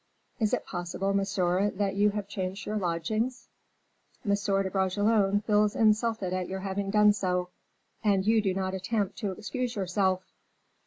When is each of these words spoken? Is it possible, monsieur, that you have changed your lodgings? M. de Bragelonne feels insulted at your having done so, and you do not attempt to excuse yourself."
Is 0.39 0.51
it 0.51 0.65
possible, 0.65 1.13
monsieur, 1.13 1.69
that 1.75 1.93
you 1.93 2.09
have 2.09 2.27
changed 2.27 2.65
your 2.65 2.75
lodgings? 2.77 3.49
M. 4.25 4.31
de 4.33 4.71
Bragelonne 4.71 5.41
feels 5.43 5.75
insulted 5.75 6.33
at 6.33 6.47
your 6.49 6.61
having 6.61 6.89
done 6.89 7.13
so, 7.13 7.49
and 8.03 8.25
you 8.25 8.41
do 8.41 8.55
not 8.55 8.73
attempt 8.73 9.19
to 9.19 9.33
excuse 9.33 9.75
yourself." 9.75 10.23